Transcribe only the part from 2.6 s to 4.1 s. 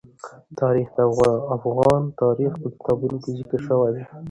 په کتابونو کې ذکر شوی دي.